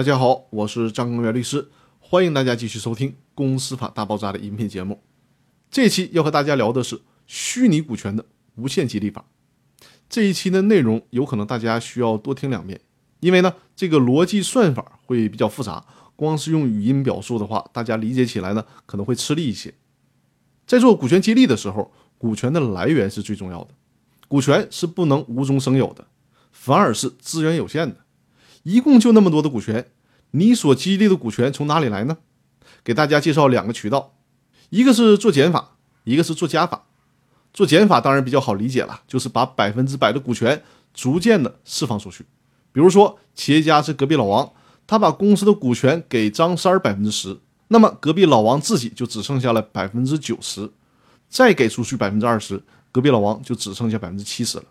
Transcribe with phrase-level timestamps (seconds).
[0.00, 1.68] 大家好，我是张根元律师，
[1.98, 5.02] 欢迎大家继续收听《公司法大爆炸》的音频节目。
[5.70, 8.24] 这期要和大家聊的是虚拟股权的
[8.54, 9.26] 无限激励法。
[10.08, 12.80] 这一期的内容有可能大家需要多听两遍，
[13.20, 15.84] 因为呢，这个逻辑算法会比较复杂，
[16.16, 19.74] 光是用语音表述的话，大家理解起来呢可能会吃力一些。
[20.66, 23.74] 在做股权激励的时候，股权的来源是最重要的，
[24.28, 26.06] 股权是不能无中生有的，
[26.52, 27.98] 反而是资源有限的。
[28.62, 29.86] 一共就那么多的股权，
[30.32, 32.18] 你所激励的股权从哪里来呢？
[32.84, 34.14] 给大家介绍两个渠道，
[34.70, 36.86] 一个是做减法，一个是做加法。
[37.52, 40.62] 做减法当然比较好理解了，就是把百分之百的股权
[40.94, 42.24] 逐渐的释放出去。
[42.72, 44.52] 比如说，企业家是隔壁老王，
[44.86, 47.36] 他把公司的股权给张三百分之十，
[47.68, 50.70] 那么隔壁老王自己就只剩下了百分之九十，
[51.28, 54.64] 再给出去百分之二十，隔壁老王就只剩下百分之七十了。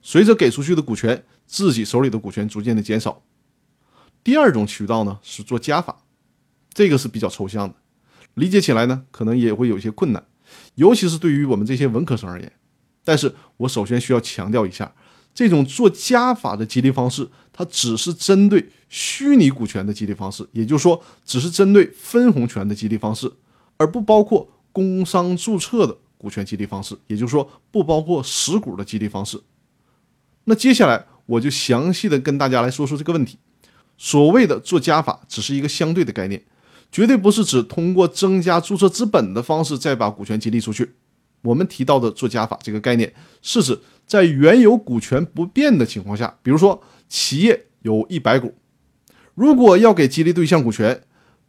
[0.00, 3.22] 随着给出去的股权，自己手里的股权逐渐的减少。
[4.24, 6.02] 第二种渠道呢是做加法，
[6.72, 7.74] 这个是比较抽象的，
[8.34, 10.24] 理解起来呢可能也会有些困难，
[10.76, 12.50] 尤其是对于我们这些文科生而言。
[13.04, 14.94] 但是我首先需要强调一下，
[15.34, 23.30] 这种做加法的激励方式，它只是针对虚拟股权的激励方式，也就是说，只是针对分红权的激励方式，
[23.76, 29.42] 而不包括工商注册的股权激励方式，也就是说，不包括实股的激励方式。
[30.44, 33.38] 那接下来我就详细的跟大家来说说这个问题。
[33.96, 36.42] 所谓的做加法，只是一个相对的概念，
[36.90, 40.94] 绝对不是指通过增加注册资本的方式再把股权激励出去。
[41.42, 48.54] 我们提到的做加法这个概念，是指在原有股权不变的情况下，比如说企业有一百股，
[49.34, 51.02] 如果要给激励对象股权，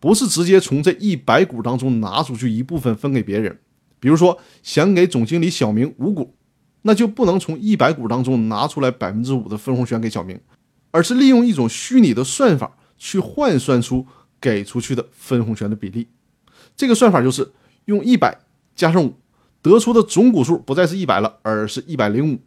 [0.00, 3.58] 不是直接从这一百股当中拿出去一部分分给别人，
[4.00, 6.34] 比如说想给总经理小明五股。
[6.82, 10.40] 那就不能从一百股当中拿出来百分之五的分红权给小明，
[10.90, 14.06] 而是利用一种虚拟的算法去换算出
[14.40, 16.08] 给出去的分红权的比例。
[16.74, 17.52] 这个算法就是
[17.84, 18.40] 用一百
[18.74, 19.14] 加上五，
[19.60, 22.38] 得出的总股数不再是一百了，而是一百零五。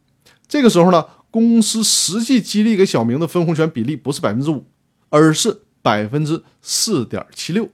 [0.47, 4.65] 这个时候呢，公司实际激励给小明的分红权比例不是百分之五，
[5.09, 7.69] 而是百分之四点七六。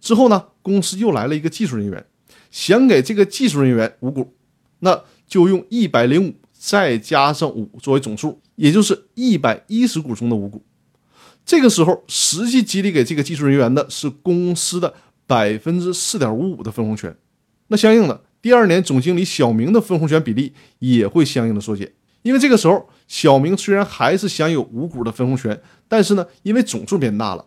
[0.00, 2.06] 之后呢，公司又来了一个技术人员，
[2.52, 4.32] 想给这个技术人员五股，
[4.78, 5.02] 那。
[5.30, 10.62] 就用一百零五再加上五作为总数，也就是一百一十股中的五股。
[11.46, 14.92] 这个时候，实际激励给这个技术人员的是公司的
[15.26, 17.16] 百分之四点五五的分红权。
[17.68, 21.92] 那相应的，第二年总经理小明的分红权比例也会相应的缩减，
[22.22, 27.46] 因为这个时候小明虽然还是享有五股的分红权，但是呢，因为总数变大了，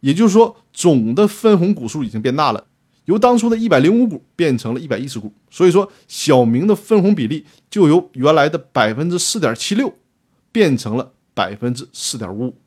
[0.00, 2.66] 也就是说总的分红股数已经变大了。
[3.06, 9.94] 由当初的一百零五股变成了一百一十股，所以说小明的分红比例就由原来的百分之四点七六
[10.52, 12.58] 变成了百分之四点五五。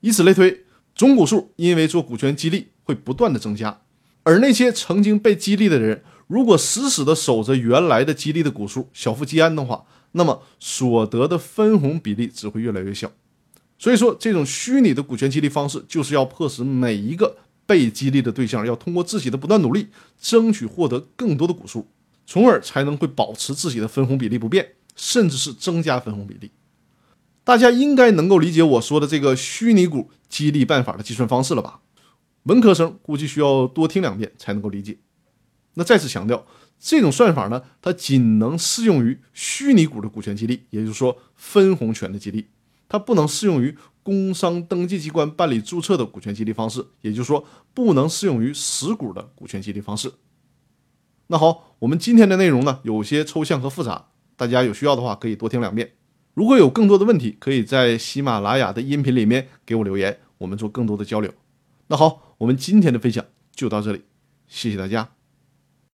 [0.00, 3.80] 以此类推，总股数因为做股权激励会不断的增加，
[4.22, 13.12] 而那些曾经被激励的人，如果死死的守着原来的激励的股数，小富即安的话，那么所得的分红比例只会越来越小。
[13.78, 17.36] 所以说，这种虚拟的股权激励方式就是要迫使每一个。
[17.66, 19.88] 被激励的对象要通过自己的不断努力，
[20.20, 21.88] 争取获得更多的股数，
[22.26, 26.50] 从而才能会保持自己的分红比例不变，甚至是增加分红比例。
[27.42, 31.80] 大家应该能够理解我说的这个虚拟股激励办法的计算方式了吧？
[32.44, 34.98] 文科生估计需要多听两遍才能够理解。
[35.74, 36.46] 那再次强调，
[36.78, 42.46] 这种算法呢，它仅能适用于虚拟股的股权激励，也就是说分红权的激励，
[42.88, 43.76] 它不能适用于。
[44.04, 47.44] 工商登记机关办理注册的股权激励方式，也就是说，
[47.74, 50.12] 不能适用于实股的股权激励方式。
[51.26, 55.94] 那好，我们今天的内容呢，有些抽象和复杂，大家有需要的话可以多听两遍。
[56.34, 61.32] 如果有更多的问题，可以在喜马拉雅的音频里面给我留言，我们做更多的交流。
[61.86, 64.02] 那好，我们今天的分享就到这里，
[64.46, 65.23] 谢谢大家。